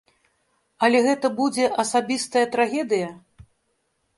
Але 0.87 1.01
гэта 1.07 1.27
будзе 1.39 1.65
асабістая 1.83 2.43
трагедыя? 2.57 3.07